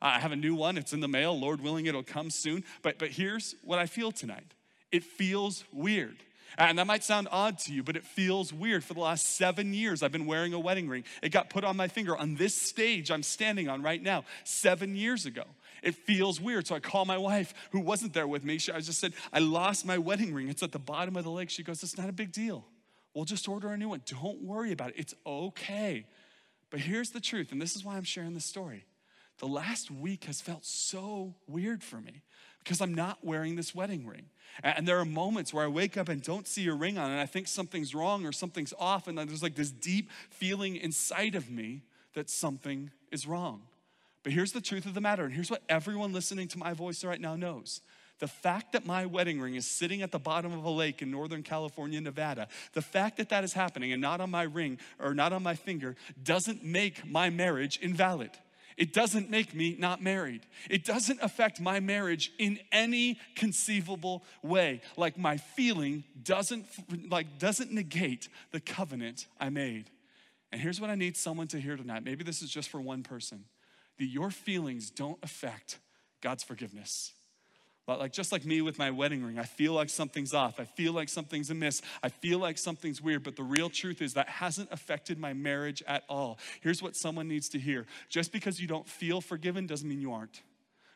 [0.02, 1.38] I have a new one, it's in the mail.
[1.38, 2.64] Lord willing, it'll come soon.
[2.82, 4.52] But, but here's what I feel tonight
[4.90, 6.18] it feels weird.
[6.58, 8.84] And that might sound odd to you, but it feels weird.
[8.84, 11.04] For the last seven years, I've been wearing a wedding ring.
[11.22, 14.96] It got put on my finger on this stage I'm standing on right now, seven
[14.96, 15.44] years ago.
[15.82, 16.66] It feels weird.
[16.66, 18.58] So I call my wife, who wasn't there with me.
[18.58, 20.48] She, I just said, I lost my wedding ring.
[20.48, 21.50] It's at the bottom of the lake.
[21.50, 22.64] She goes, It's not a big deal.
[23.14, 24.02] We'll just order a new one.
[24.06, 24.94] Don't worry about it.
[24.98, 26.06] It's okay.
[26.70, 28.86] But here's the truth, and this is why I'm sharing this story.
[29.38, 32.22] The last week has felt so weird for me
[32.62, 34.26] because I'm not wearing this wedding ring.
[34.62, 37.20] And there are moments where I wake up and don't see a ring on, and
[37.20, 41.50] I think something's wrong or something's off, and there's like this deep feeling inside of
[41.50, 41.82] me
[42.14, 43.62] that something is wrong.
[44.22, 47.02] But here's the truth of the matter, and here's what everyone listening to my voice
[47.02, 47.80] right now knows.
[48.18, 51.10] The fact that my wedding ring is sitting at the bottom of a lake in
[51.10, 55.12] Northern California, Nevada, the fact that that is happening and not on my ring or
[55.12, 58.30] not on my finger doesn't make my marriage invalid.
[58.76, 60.46] It doesn't make me not married.
[60.70, 64.80] It doesn't affect my marriage in any conceivable way.
[64.96, 66.66] Like my feeling doesn't
[67.10, 69.90] like doesn't negate the covenant I made.
[70.50, 72.04] And here's what I need someone to hear tonight.
[72.04, 73.44] Maybe this is just for one person.
[73.98, 75.78] That your feelings don't affect
[76.20, 77.12] God's forgiveness.
[77.84, 80.60] But like just like me with my wedding ring, I feel like something's off.
[80.60, 81.82] I feel like something's amiss.
[82.02, 85.82] I feel like something's weird, but the real truth is that hasn't affected my marriage
[85.88, 86.38] at all.
[86.60, 87.86] Here's what someone needs to hear.
[88.08, 90.42] Just because you don't feel forgiven doesn't mean you aren't.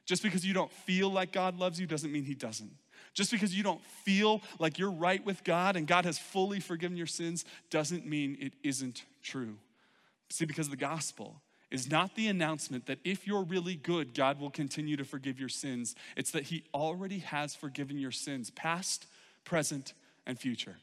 [0.05, 2.71] Just because you don't feel like God loves you doesn't mean he doesn't.
[3.13, 6.97] Just because you don't feel like you're right with God and God has fully forgiven
[6.97, 9.57] your sins doesn't mean it isn't true.
[10.31, 11.43] See, because of the gospel
[11.77, 15.49] is not the announcement that if you're really good, God will continue to forgive your
[15.49, 15.95] sins.
[16.17, 19.07] It's that He already has forgiven your sins, past,
[19.45, 19.95] present,
[20.27, 20.77] and future.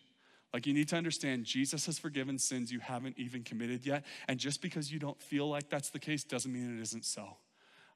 [0.54, 4.06] Like you need to understand, Jesus has forgiven sins you haven't even committed yet.
[4.28, 7.38] And just because you don't feel like that's the case doesn't mean it isn't so.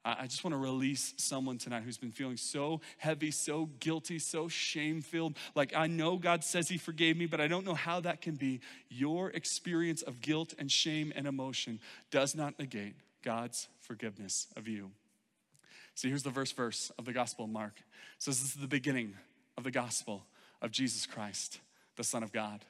[0.04, 4.48] I just want to release someone tonight who's been feeling so heavy, so guilty, so
[4.48, 5.36] shame filled.
[5.54, 8.36] Like, I know God says He forgave me, but I don't know how that can
[8.36, 8.60] be.
[8.88, 11.80] Your experience of guilt and shame and emotion
[12.10, 14.90] does not negate God's forgiveness of you.
[15.94, 17.74] See, here's the verse verse of the Gospel of Mark.
[18.18, 19.14] Says this is the beginning
[19.56, 20.24] of the gospel
[20.62, 21.58] of Jesus Christ,
[21.96, 22.64] the Son of God.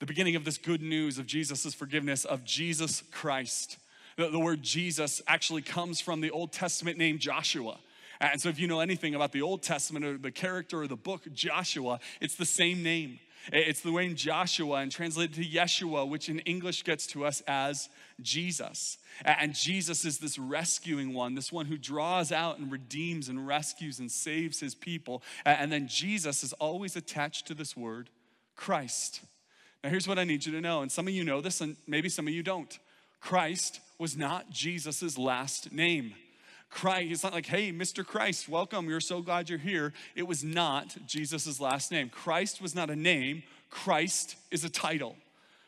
[0.00, 3.78] The beginning of this good news of Jesus' forgiveness, of Jesus Christ.
[4.16, 7.78] The, the word Jesus actually comes from the Old Testament name Joshua.
[8.20, 10.96] And so, if you know anything about the Old Testament or the character or the
[10.96, 13.18] book Joshua, it's the same name.
[13.52, 17.88] It's the name Joshua and translated to Yeshua, which in English gets to us as
[18.20, 18.98] Jesus.
[19.24, 23.98] And Jesus is this rescuing one, this one who draws out and redeems and rescues
[23.98, 25.22] and saves his people.
[25.44, 28.10] And then Jesus is always attached to this word,
[28.54, 29.22] Christ.
[29.82, 31.76] Now, here's what I need you to know, and some of you know this, and
[31.88, 32.78] maybe some of you don't.
[33.20, 36.12] Christ was not Jesus' last name.
[36.70, 38.04] Christ, it's not like, hey, Mr.
[38.04, 39.92] Christ, welcome, we're so glad you're here.
[40.16, 42.08] It was not Jesus' last name.
[42.08, 45.14] Christ was not a name, Christ is a title.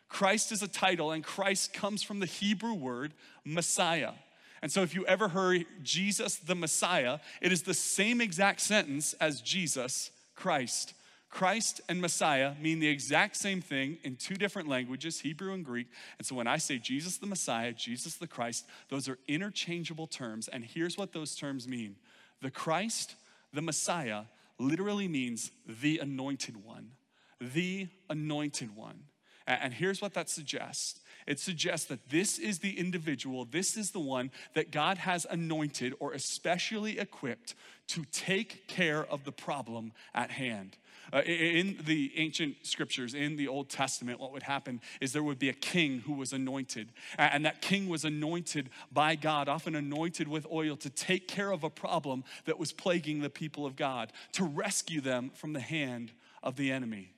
[0.09, 3.13] Christ is a title, and Christ comes from the Hebrew word
[3.45, 4.15] Messiah.
[4.63, 9.13] And so, if you ever heard Jesus the Messiah, it is the same exact sentence
[9.21, 10.93] as Jesus Christ.
[11.35, 15.89] Christ and Messiah mean the exact same thing in two different languages, Hebrew and Greek.
[16.17, 20.47] And so when I say Jesus the Messiah, Jesus the Christ, those are interchangeable terms.
[20.47, 21.97] And here's what those terms mean
[22.41, 23.17] the Christ,
[23.53, 24.23] the Messiah,
[24.61, 26.93] literally means the anointed one.
[27.41, 29.03] The anointed one.
[29.47, 33.99] And here's what that suggests it suggests that this is the individual, this is the
[33.99, 37.55] one that God has anointed or especially equipped
[37.89, 40.77] to take care of the problem at hand.
[41.13, 45.39] Uh, in the ancient scriptures, in the Old Testament, what would happen is there would
[45.39, 46.93] be a king who was anointed.
[47.19, 51.65] And that king was anointed by God, often anointed with oil, to take care of
[51.65, 56.13] a problem that was plaguing the people of God, to rescue them from the hand
[56.43, 57.15] of the enemy.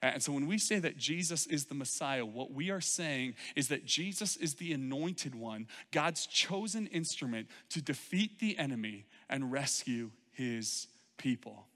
[0.00, 3.68] And so when we say that Jesus is the Messiah, what we are saying is
[3.68, 10.10] that Jesus is the anointed one, God's chosen instrument to defeat the enemy and rescue
[10.30, 10.86] his
[11.16, 11.66] people.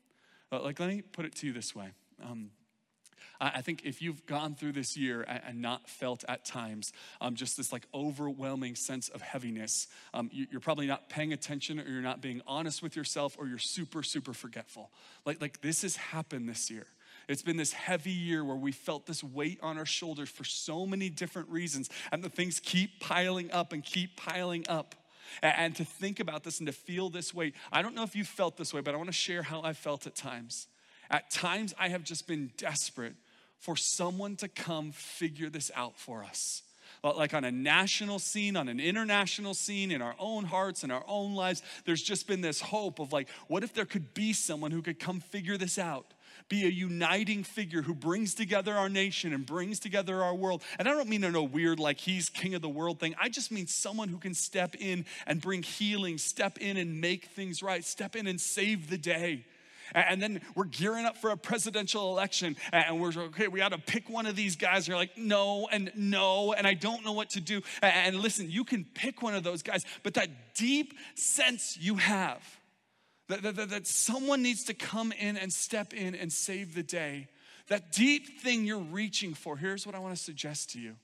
[0.53, 1.89] Uh, like, let me put it to you this way.
[2.23, 2.51] Um,
[3.41, 7.57] I think if you've gone through this year and not felt at times um, just
[7.57, 12.21] this like overwhelming sense of heaviness, um, you're probably not paying attention or you're not
[12.21, 14.93] being honest with yourself or you're super, super forgetful.
[15.27, 16.87] Like, like this has happened this year.
[17.29, 20.87] It's been this heavy year where we felt this weight on our shoulders for so
[20.87, 24.95] many different reasons, and the things keep piling up and keep piling up.
[25.43, 27.53] And to think about this and to feel this way.
[27.73, 29.73] I don't know if you felt this way, but I want to share how I
[29.73, 30.67] felt at times.
[31.11, 33.15] At times, I have just been desperate
[33.59, 36.63] for someone to come figure this out for us
[37.03, 41.05] like on a national scene, on an international scene, in our own hearts, in our
[41.09, 44.71] own lives, there's just been this hope of like, what if there could be someone
[44.71, 46.15] who could come figure this out?
[46.49, 50.63] Be a uniting figure who brings together our nation and brings together our world.
[50.79, 53.15] And I don't mean in a weird, like he's king of the world thing.
[53.21, 57.27] I just mean someone who can step in and bring healing, step in and make
[57.27, 59.45] things right, step in and save the day.
[59.95, 63.79] And then we're gearing up for a presidential election, and we're okay, we got to
[63.79, 64.89] pick one of these guys.
[64.89, 67.61] You're like, no, and no, and I don't know what to do.
[67.83, 72.43] And listen, you can pick one of those guys, but that deep sense you have
[73.41, 77.29] that, that, that, someone needs to come in and step in and save the day.
[77.69, 80.97] That deep thing you're reaching for, here's what I want to suggest to you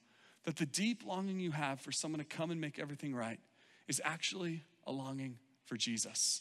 [0.44, 3.38] that the deep longing you have for someone to come and make everything right
[3.86, 5.36] is actually a longing
[5.66, 6.40] for Jesus.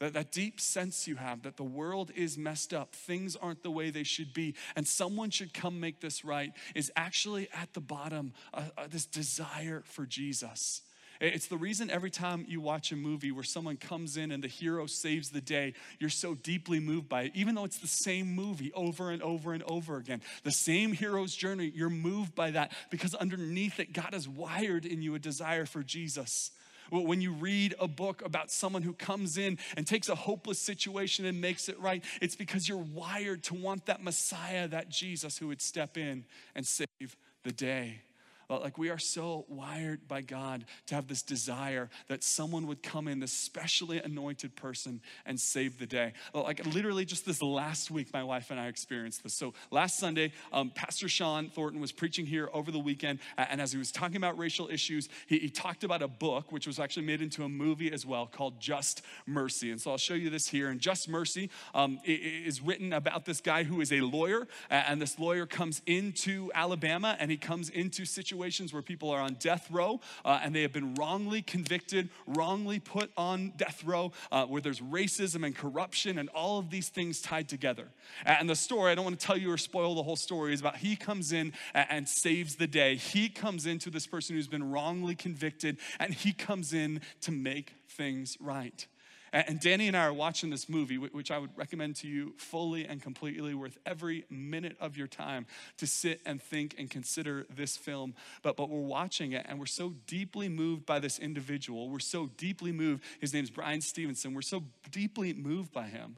[0.00, 3.70] That, that deep sense you have that the world is messed up, things aren't the
[3.70, 7.80] way they should be, and someone should come make this right is actually at the
[7.80, 10.82] bottom, uh, uh, this desire for Jesus.
[11.20, 14.48] It's the reason every time you watch a movie where someone comes in and the
[14.48, 18.34] hero saves the day, you're so deeply moved by it, even though it's the same
[18.34, 20.20] movie over and over and over again.
[20.42, 25.02] The same hero's journey, you're moved by that because underneath it, God has wired in
[25.02, 26.50] you a desire for Jesus.
[26.90, 31.24] When you read a book about someone who comes in and takes a hopeless situation
[31.24, 35.48] and makes it right, it's because you're wired to want that Messiah, that Jesus who
[35.48, 36.24] would step in
[36.54, 38.00] and save the day.
[38.48, 43.08] Like we are so wired by God to have this desire that someone would come
[43.08, 46.12] in, this specially anointed person, and save the day.
[46.32, 49.34] Like literally, just this last week, my wife and I experienced this.
[49.34, 53.72] So last Sunday, um, Pastor Shawn Thornton was preaching here over the weekend, and as
[53.72, 57.06] he was talking about racial issues, he, he talked about a book which was actually
[57.06, 59.70] made into a movie as well called Just Mercy.
[59.70, 60.68] And so I'll show you this here.
[60.68, 65.18] And Just Mercy um, is written about this guy who is a lawyer, and this
[65.18, 69.70] lawyer comes into Alabama and he comes into situations situations where people are on death
[69.70, 74.60] row uh, and they have been wrongly convicted, wrongly put on death row, uh, where
[74.60, 77.86] there's racism and corruption and all of these things tied together.
[78.26, 80.58] And the story, I don't want to tell you or spoil the whole story, is
[80.58, 82.96] about he comes in and saves the day.
[82.96, 87.72] He comes into this person who's been wrongly convicted and he comes in to make
[87.88, 88.88] things right.
[89.34, 92.84] And Danny and I are watching this movie, which I would recommend to you fully
[92.84, 95.46] and completely worth every minute of your time
[95.78, 98.14] to sit and think and consider this film.
[98.42, 101.90] But, but we're watching it and we're so deeply moved by this individual.
[101.90, 103.02] We're so deeply moved.
[103.20, 104.34] His name's Bryan Stevenson.
[104.34, 106.16] We're so deeply moved by him.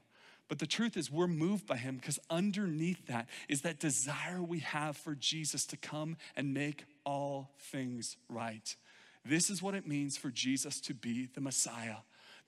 [0.49, 4.59] But the truth is, we're moved by him because underneath that is that desire we
[4.59, 8.77] have for Jesus to come and make all things right.
[9.25, 11.97] This is what it means for Jesus to be the Messiah.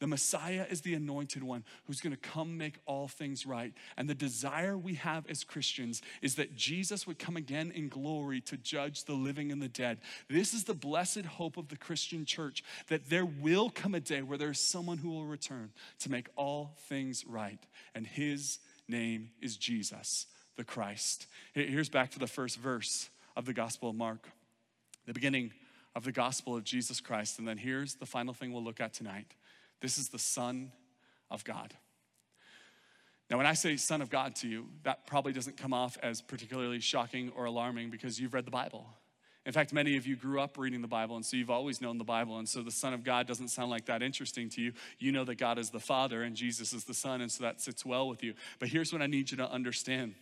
[0.01, 3.73] The Messiah is the anointed one who's going to come make all things right.
[3.97, 8.41] And the desire we have as Christians is that Jesus would come again in glory
[8.43, 9.99] to judge the living and the dead.
[10.29, 14.23] This is the blessed hope of the Christian church that there will come a day
[14.23, 17.61] where there's someone who will return to make all things right.
[17.95, 21.27] And his name is Jesus, the Christ.
[21.55, 24.29] Here's back to the first verse of the Gospel of Mark,
[25.07, 25.53] the beginning
[25.97, 27.41] of the gospel of Jesus Christ.
[27.41, 29.35] And then here's the final thing we'll look at tonight
[29.81, 30.73] this is the Son
[31.31, 31.75] of God.
[33.31, 36.23] Now, when I say Son of God to you, that probably doesn't come off as
[36.23, 38.87] particularly shocking or alarming because you've read the Bible.
[39.45, 41.97] In fact, many of you grew up reading the Bible, and so you've always known
[41.97, 44.73] the Bible, and so the Son of God doesn't sound like that interesting to you.
[44.99, 47.61] You know that God is the Father and Jesus is the Son, and so that
[47.61, 48.35] sits well with you.
[48.59, 50.15] But here's what I need you to understand.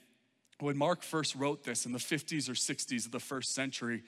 [0.60, 4.04] When Mark first wrote this in the 50s or 60s of the first century,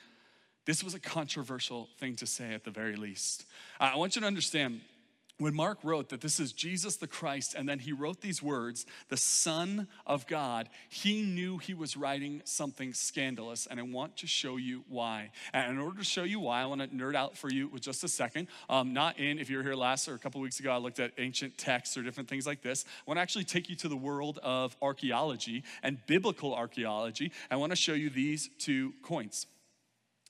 [0.66, 3.44] this was a controversial thing to say at the very least.
[3.80, 4.80] I want you to understand
[5.38, 8.87] when Mark wrote that this is Jesus the Christ, and then he wrote these words,
[9.09, 14.27] the Son of God, he knew he was writing something scandalous, and I want to
[14.27, 15.31] show you why.
[15.53, 17.83] And in order to show you why, I want to nerd out for you with
[17.83, 18.48] just a second.
[18.68, 20.98] Um, not in, if you were here last or a couple weeks ago, I looked
[20.98, 22.85] at ancient texts or different things like this.
[22.87, 27.31] I want to actually take you to the world of archaeology and biblical archaeology.
[27.51, 29.46] I want to show you these two coins.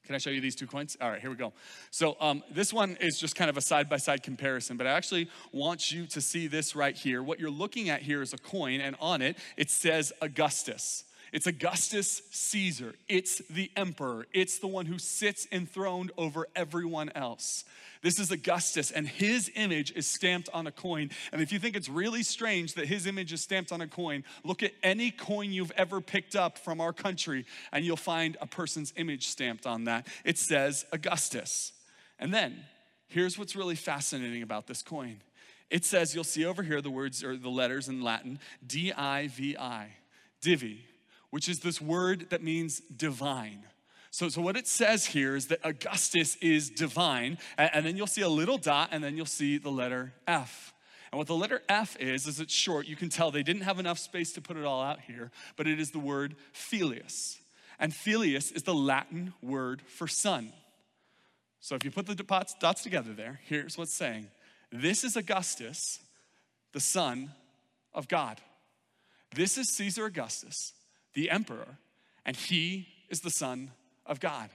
[0.08, 0.96] Can I show you these two coins?
[1.02, 1.52] All right, here we go.
[1.90, 5.92] So um, this one is just kind of a side-by-side comparison, but I actually want
[5.92, 7.22] you to see this right here.
[7.22, 11.04] What you're looking at here is a coin, and on it, it says Augustus.
[11.32, 12.94] It's Augustus Caesar.
[13.08, 14.26] It's the emperor.
[14.32, 17.64] It's the one who sits enthroned over everyone else.
[18.00, 21.10] This is Augustus, and his image is stamped on a coin.
[21.32, 24.24] And if you think it's really strange that his image is stamped on a coin,
[24.44, 28.46] look at any coin you've ever picked up from our country, and you'll find a
[28.46, 30.06] person's image stamped on that.
[30.24, 31.72] It says Augustus.
[32.18, 32.64] And then,
[33.08, 35.20] here's what's really fascinating about this coin
[35.70, 39.28] it says, you'll see over here the words or the letters in Latin, D I
[39.28, 39.88] V I,
[40.40, 40.84] divi,
[41.30, 43.64] which is this word that means divine.
[44.10, 48.06] So, so what it says here is that Augustus is divine, and, and then you'll
[48.06, 50.72] see a little dot, and then you'll see the letter F.
[51.10, 52.86] And what the letter F is, is it's short.
[52.86, 55.66] You can tell they didn't have enough space to put it all out here, but
[55.66, 57.38] it is the word filius.
[57.78, 60.52] And filius is the Latin word for son.
[61.60, 64.28] So if you put the dots, dots together there, here's what's saying
[64.70, 66.00] this is Augustus,
[66.72, 67.32] the son
[67.94, 68.40] of God.
[69.34, 70.72] This is Caesar Augustus,
[71.14, 71.78] the emperor,
[72.24, 73.70] and he is the son
[74.06, 74.50] of God.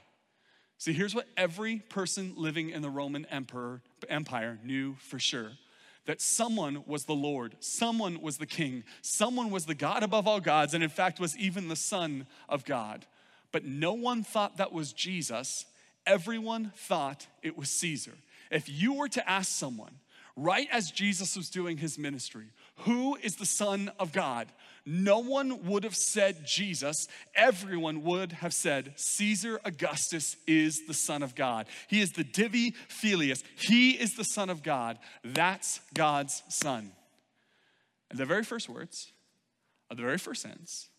[0.78, 5.52] See, here's what every person living in the Roman emperor, Empire knew for sure
[6.06, 10.42] that someone was the Lord, someone was the king, someone was the God above all
[10.42, 13.06] gods, and in fact was even the Son of God.
[13.54, 15.66] But no one thought that was Jesus,
[16.06, 18.16] everyone thought it was Caesar.
[18.52, 20.00] If you were to ask someone,
[20.36, 22.48] right as Jesus was doing his ministry,
[22.80, 24.48] who is the Son of God?
[24.86, 27.08] No one would have said Jesus.
[27.36, 31.67] Everyone would have said Caesar Augustus is the Son of God.
[31.88, 33.43] He is the Divi Filius.
[33.56, 35.00] He is the Son of God.
[35.24, 36.91] That's God's Son.
[38.10, 39.12] And the very first words
[39.89, 40.89] of the very first sentence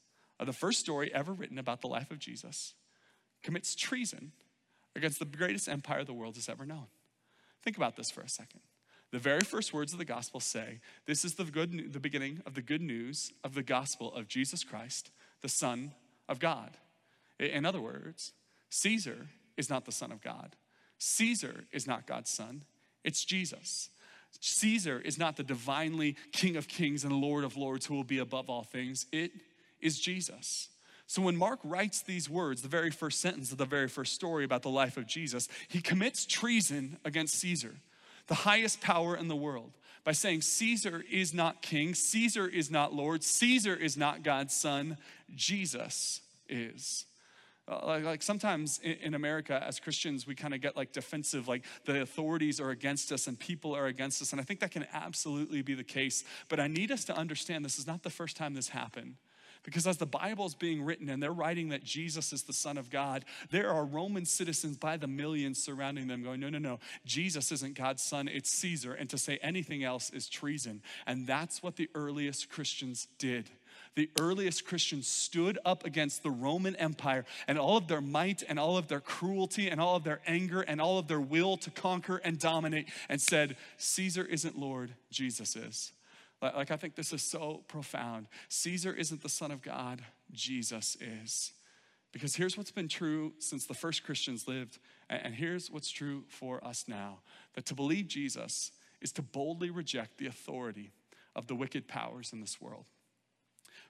[0.40, 2.74] of the first story ever written about the life of Jesus
[3.42, 4.32] commits treason
[4.96, 6.86] against the greatest empire the world has ever known.
[7.62, 8.60] Think about this for a second.
[9.12, 12.54] The very first words of the gospel say, This is the, good, the beginning of
[12.54, 15.92] the good news of the gospel of Jesus Christ, the Son
[16.28, 16.76] of God.
[17.38, 18.32] In other words,
[18.70, 20.56] Caesar is not the Son of God.
[20.98, 22.62] Caesar is not God's Son,
[23.04, 23.90] it's Jesus.
[24.40, 28.18] Caesar is not the divinely King of Kings and Lord of Lords who will be
[28.18, 29.06] above all things.
[29.12, 29.30] It
[29.80, 30.70] is Jesus.
[31.06, 34.44] So when Mark writes these words, the very first sentence of the very first story
[34.44, 37.76] about the life of Jesus, he commits treason against Caesar
[38.26, 39.72] the highest power in the world
[40.04, 44.98] by saying Caesar is not king, Caesar is not Lord, Caesar is not God's son,
[45.34, 47.06] Jesus is.
[47.66, 51.48] Uh, like, like, sometimes in, in America, as Christians, we kind of get like defensive,
[51.48, 54.32] like the authorities are against us and people are against us.
[54.32, 56.24] And I think that can absolutely be the case.
[56.50, 59.14] But I need us to understand this is not the first time this happened.
[59.64, 62.76] Because as the Bible is being written and they're writing that Jesus is the Son
[62.76, 66.78] of God, there are Roman citizens by the millions surrounding them going, no, no, no,
[67.06, 68.92] Jesus isn't God's Son, it's Caesar.
[68.92, 70.82] And to say anything else is treason.
[71.06, 73.50] And that's what the earliest Christians did
[73.94, 78.58] the earliest Christians stood up against the Roman Empire and all of their might and
[78.58, 81.70] all of their cruelty and all of their anger and all of their will to
[81.70, 85.92] conquer and dominate and said, Caesar isn't Lord, Jesus is.
[86.52, 88.26] Like, I think this is so profound.
[88.48, 90.02] Caesar isn't the Son of God,
[90.32, 91.52] Jesus is.
[92.12, 94.78] Because here's what's been true since the first Christians lived,
[95.08, 97.18] and here's what's true for us now
[97.54, 100.92] that to believe Jesus is to boldly reject the authority
[101.34, 102.86] of the wicked powers in this world.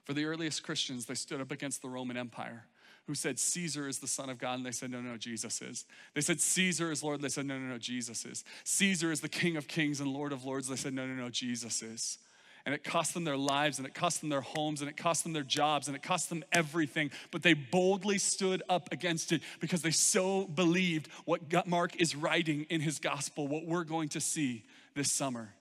[0.03, 2.65] For the earliest Christians, they stood up against the Roman Empire
[3.07, 5.85] who said Caesar is the Son of God, and they said, no, no, Jesus is.
[6.15, 8.43] They said Caesar is Lord, they said, no, no, no, Jesus is.
[8.63, 11.29] Caesar is the King of Kings and Lord of Lords, they said, no, no, no,
[11.29, 12.17] Jesus is
[12.65, 15.23] and it cost them their lives and it cost them their homes and it cost
[15.23, 17.11] them their jobs and it cost them everything.
[17.31, 22.65] But they boldly stood up against it because they so believed what Mark is writing
[22.69, 24.63] in his gospel, what we're going to see
[24.95, 25.53] this summer.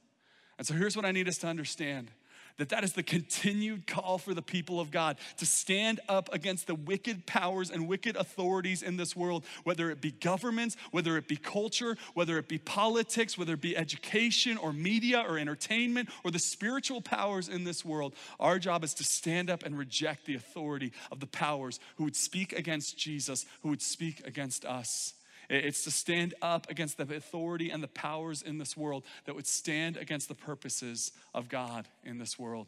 [0.57, 2.11] And so here's what I need us to understand
[2.59, 6.67] that that is the continued call for the people of God to stand up against
[6.67, 11.27] the wicked powers and wicked authorities in this world, whether it be governments, whether it
[11.27, 16.31] be culture, whether it be politics, whether it be education or media or entertainment or
[16.31, 18.15] the spiritual powers in this world.
[18.39, 22.17] Our job is to stand up and reject the authority of the powers who would
[22.17, 25.15] speak against Jesus, who would speak against us.
[25.49, 29.47] It's to stand up against the authority and the powers in this world that would
[29.47, 32.67] stand against the purposes of God in this world.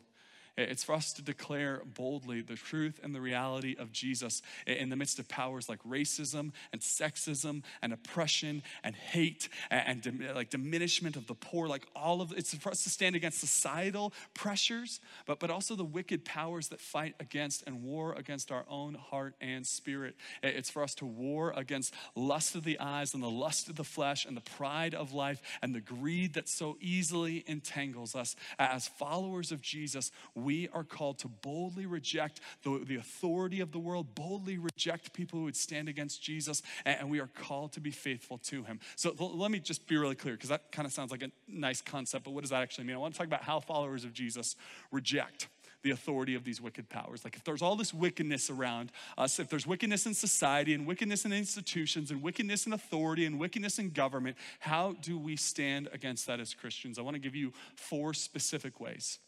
[0.56, 4.96] It's for us to declare boldly the truth and the reality of Jesus in the
[4.96, 11.26] midst of powers like racism and sexism and oppression and hate and, like diminishment of
[11.26, 11.68] the poor.
[11.68, 15.84] Like all of it's for us to stand against societal pressures, but but also the
[15.84, 20.16] wicked powers that fight against and war against our own heart and spirit.
[20.42, 23.84] It's for us to war against lust of the eyes and the lust of the
[23.84, 28.36] flesh and the pride of life and the greed that so easily entangles us.
[28.58, 30.10] As followers of Jesus,
[30.46, 35.38] we are called to boldly reject the, the authority of the world, boldly reject people
[35.38, 38.78] who would stand against Jesus, and, and we are called to be faithful to him.
[38.94, 41.82] So let me just be really clear, because that kind of sounds like a nice
[41.82, 42.96] concept, but what does that actually mean?
[42.96, 44.56] I want to talk about how followers of Jesus
[44.92, 45.48] reject
[45.82, 47.22] the authority of these wicked powers.
[47.24, 51.24] Like, if there's all this wickedness around us, if there's wickedness in society and wickedness
[51.24, 56.26] in institutions and wickedness in authority and wickedness in government, how do we stand against
[56.26, 56.98] that as Christians?
[56.98, 59.18] I want to give you four specific ways.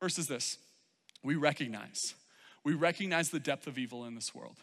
[0.00, 0.58] First is this
[1.22, 2.14] we recognize.
[2.64, 4.56] We recognize the depth of evil in this world.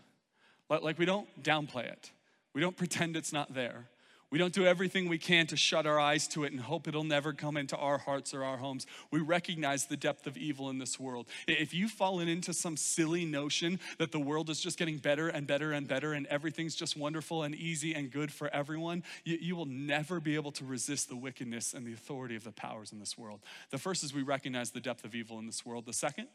[0.70, 2.12] Like we don't downplay it,
[2.54, 3.88] we don't pretend it's not there.
[4.32, 7.04] We don't do everything we can to shut our eyes to it and hope it'll
[7.04, 8.86] never come into our hearts or our homes.
[9.12, 11.28] We recognize the depth of evil in this world.
[11.48, 15.46] If you've fallen into some silly notion that the world is just getting better and
[15.46, 19.56] better and better and everything's just wonderful and easy and good for everyone, you, you
[19.56, 23.00] will never be able to resist the wickedness and the authority of the powers in
[23.00, 23.42] this world.
[23.70, 25.86] The first is we recognize the depth of evil in this world.
[25.86, 26.28] The second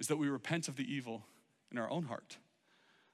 [0.00, 1.22] is that we repent of the evil
[1.70, 2.38] in our own heart.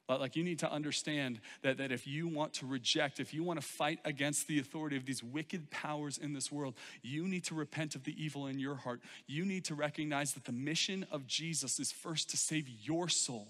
[0.08, 3.60] Like, you need to understand that, that if you want to reject, if you want
[3.60, 7.56] to fight against the authority of these wicked powers in this world, you need to
[7.56, 9.00] repent of the evil in your heart.
[9.26, 13.48] You need to recognize that the mission of Jesus is first to save your soul.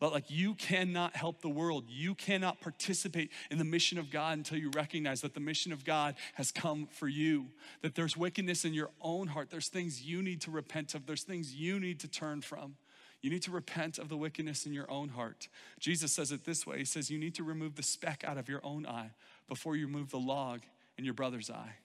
[0.00, 1.84] But like, you cannot help the world.
[1.88, 5.84] You cannot participate in the mission of God until you recognize that the mission of
[5.84, 7.46] God has come for you.
[7.82, 9.50] That there's wickedness in your own heart.
[9.50, 12.76] There's things you need to repent of, there's things you need to turn from.
[13.22, 15.46] You need to repent of the wickedness in your own heart.
[15.78, 18.48] Jesus says it this way He says, You need to remove the speck out of
[18.48, 19.10] your own eye
[19.48, 20.62] before you remove the log
[20.98, 21.76] in your brother's eye.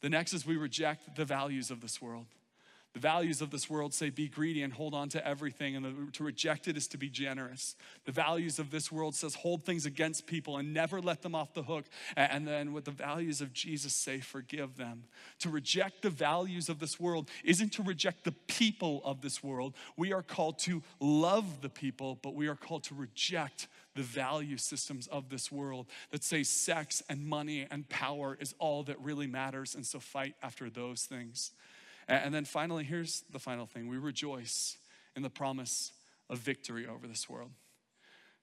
[0.00, 2.26] The next is we reject the values of this world.
[2.92, 6.12] The values of this world say be greedy and hold on to everything, and the,
[6.12, 7.76] to reject it is to be generous.
[8.04, 11.54] The values of this world says hold things against people and never let them off
[11.54, 11.84] the hook.
[12.16, 15.04] And then what the values of Jesus say, forgive them.
[15.38, 19.74] To reject the values of this world isn't to reject the people of this world.
[19.96, 24.56] We are called to love the people, but we are called to reject the value
[24.56, 29.28] systems of this world that say sex and money and power is all that really
[29.28, 29.76] matters.
[29.76, 31.52] And so fight after those things.
[32.08, 34.76] And then finally, here's the final thing we rejoice
[35.16, 35.92] in the promise
[36.28, 37.50] of victory over this world.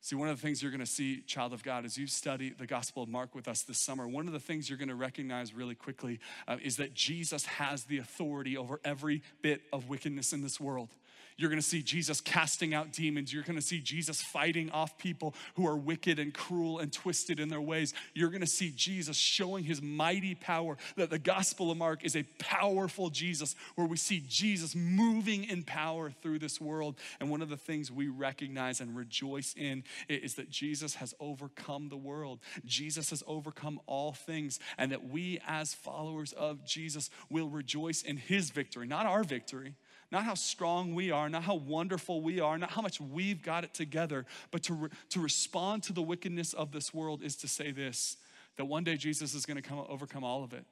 [0.01, 2.53] See, one of the things you're going to see, child of God, as you study
[2.57, 4.95] the Gospel of Mark with us this summer, one of the things you're going to
[4.95, 10.33] recognize really quickly uh, is that Jesus has the authority over every bit of wickedness
[10.33, 10.89] in this world.
[11.37, 13.31] You're gonna see Jesus casting out demons.
[13.31, 17.47] You're gonna see Jesus fighting off people who are wicked and cruel and twisted in
[17.47, 17.93] their ways.
[18.15, 20.77] You're gonna see Jesus showing his mighty power.
[20.95, 25.63] That the Gospel of Mark is a powerful Jesus where we see Jesus moving in
[25.63, 26.95] power through this world.
[27.19, 31.89] And one of the things we recognize and rejoice in is that Jesus has overcome
[31.89, 32.39] the world.
[32.65, 38.17] Jesus has overcome all things, and that we, as followers of Jesus, will rejoice in
[38.17, 39.75] his victory, not our victory
[40.11, 43.63] not how strong we are, not how wonderful we are, not how much we've got
[43.63, 47.47] it together, but to, re- to respond to the wickedness of this world is to
[47.47, 48.17] say this
[48.55, 50.65] that one day Jesus is going to come overcome all of it.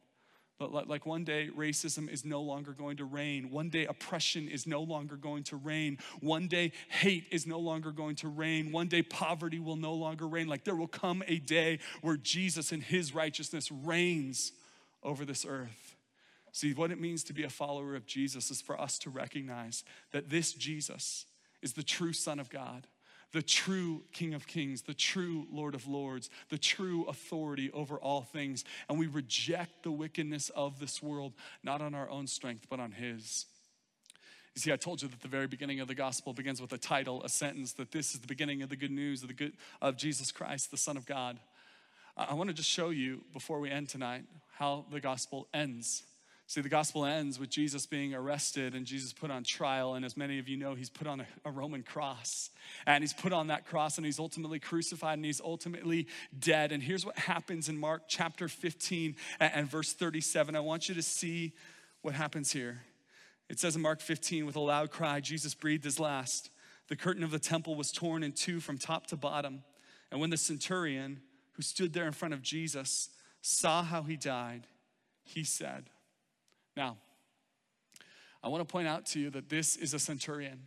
[0.58, 3.52] But like one day, racism is no longer going to reign.
[3.52, 5.98] One day, oppression is no longer going to reign.
[6.22, 8.72] One day, hate is no longer going to reign.
[8.72, 10.48] One day, poverty will no longer reign.
[10.48, 14.54] Like there will come a day where Jesus and his righteousness reigns
[15.04, 15.95] over this earth.
[16.56, 19.84] See, what it means to be a follower of Jesus is for us to recognize
[20.14, 21.26] that this Jesus
[21.62, 22.88] is the true Son of God,
[23.34, 28.22] the true King of Kings, the true Lord of Lords, the true authority over all
[28.22, 28.64] things.
[28.88, 32.94] And we reject the wickedness of this world, not on our own strength, but on
[32.94, 33.48] His.
[34.56, 36.78] You see, I told you that the very beginning of the gospel begins with a
[36.78, 39.58] title, a sentence, that this is the beginning of the good news of the good
[39.82, 41.38] of Jesus Christ, the Son of God.
[42.16, 46.04] I want to just show you before we end tonight how the gospel ends.
[46.48, 49.96] See, the gospel ends with Jesus being arrested and Jesus put on trial.
[49.96, 52.52] And as many of you know, he's put on a, a, Roman cross.
[52.86, 56.72] And he's put on that cross and he's ultimately crucified and he's ultimately dead.
[56.72, 60.56] And here's what happens in Mark chapter 15 and, and verse 37.
[60.56, 61.54] I want you to see
[62.04, 62.84] what happens here.
[63.50, 66.52] It says in Mark 15, with a loud cry, Jesus breathed his last.
[66.90, 69.64] The curtain of the temple was torn in two from top to bottom.
[70.12, 71.22] And when the centurion,
[71.54, 73.10] who stood there in front of Jesus,
[73.42, 74.68] saw how he died,
[75.24, 75.90] he said,
[76.76, 76.98] Now,
[78.44, 80.64] I want to point out to you that this is a centurion.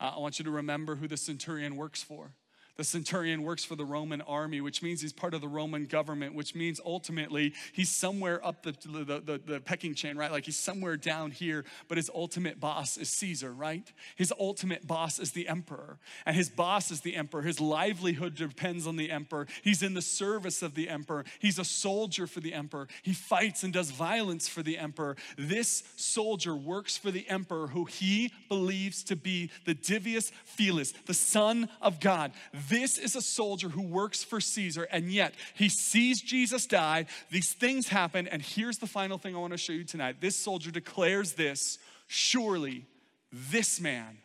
[0.00, 2.32] Uh, I want you to remember who the centurion works for.
[2.76, 6.34] The centurion works for the Roman army, which means he's part of the Roman government,
[6.34, 10.30] which means ultimately he's somewhere up the, the, the, the, pecking chain, right?
[10.30, 13.90] Like he's somewhere down here, but his ultimate boss is Caesar, right?
[14.16, 17.42] His ultimate boss is the emperor, and his boss is the emperor.
[17.42, 19.46] His livelihood depends on the emperor.
[19.62, 21.24] He's in the service of the emperor.
[21.38, 22.88] He's a soldier for the emperor.
[23.02, 25.16] He fights and does violence for the emperor.
[25.38, 31.14] This soldier works for the emperor, who he believes to be the Divi Filius, the
[31.14, 32.32] Son of God.
[32.68, 37.06] This is a soldier who works for Caesar, and yet he sees Jesus die.
[37.30, 40.16] These things happen, and here's the final thing I want to show you tonight.
[40.20, 42.86] This soldier declares this surely
[43.32, 44.18] this man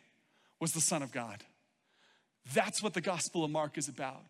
[0.60, 1.44] was the Son of God.
[2.54, 4.22] That's what the Gospel of Mark is about.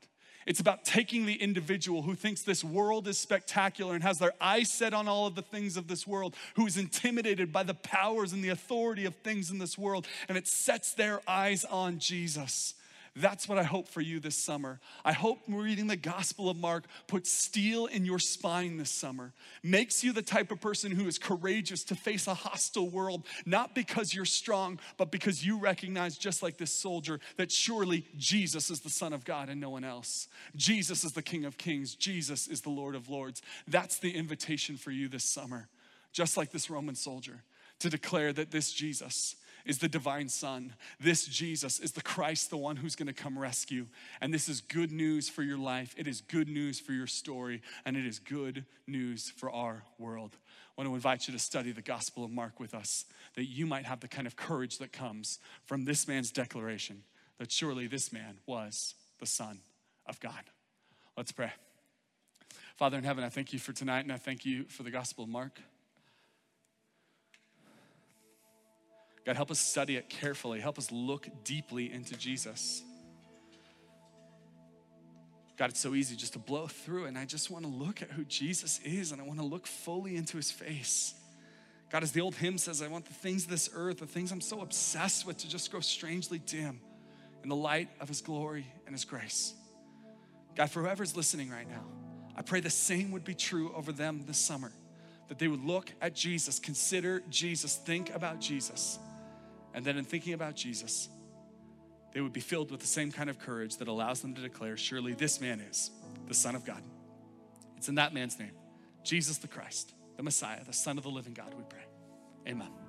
[0.47, 4.71] It's about taking the individual who thinks this world is spectacular and has their eyes
[4.71, 8.33] set on all of the things of this world, who is intimidated by the powers
[8.33, 12.75] and the authority of things in this world, and it sets their eyes on Jesus.
[13.15, 14.81] That's what I hope for you this summer.
[15.05, 20.03] I hope reading the Gospel of Mark puts steel in your spine this summer, makes
[20.03, 24.15] you the type of person who is courageous to face a hostile world, not because
[24.15, 28.89] you're strong, but because you recognize, just like this soldier, that surely Jesus is the
[28.89, 30.29] Son of God and no one else.
[30.57, 33.43] Jesus is the King of Kings, Jesus is the Lord of Lords.
[33.69, 35.69] That's the invitation for you this summer,
[36.15, 37.43] just like this Roman soldier,
[37.81, 40.75] to declare that this Jesus is the divine Son.
[41.01, 43.87] This Jesus is the Christ, the one who's gonna come rescue.
[44.21, 45.95] And this is good news for your life.
[45.97, 50.37] It is good news for your story, and it is good news for our world.
[50.77, 53.05] I want to invite you to study the Gospel of Mark with us,
[53.35, 57.03] that you might have the kind of courage that comes from this man's declaration
[57.39, 59.61] that surely this man was the Son
[60.07, 60.45] of God.
[61.17, 61.53] Let's pray.
[62.77, 65.25] Father in heaven, I thank you for tonight, and I thank you for the Gospel
[65.25, 65.61] of Mark.
[69.25, 70.61] God, help us study it carefully.
[70.61, 72.83] Help us look deeply into Jesus.
[75.57, 78.11] God, it's so easy just to blow through, and I just want to look at
[78.11, 81.14] who Jesus is, and I want to look fully into his face.
[81.91, 84.33] God, as the old hymn says, I want the things of this earth, the things
[84.33, 86.81] I'm so obsessed with, to just grow strangely dim
[87.43, 89.55] in the light of his glory and his grace.
[90.57, 91.85] God, for whoever's listening right now,
[92.35, 94.73] I pray the same would be true over them this summer.
[95.29, 98.99] That they would look at Jesus, consider Jesus, think about Jesus
[99.75, 101.09] and then in thinking about Jesus,
[102.12, 104.77] they would be filled with the same kind of courage that allows them to declare,
[104.77, 105.91] Surely this man is
[106.29, 106.83] the Son of God.
[107.77, 108.53] It's in that man's name,
[109.03, 111.85] Jesus the Christ, the Messiah, the Son of the living God, we pray.
[112.47, 112.82] Amen.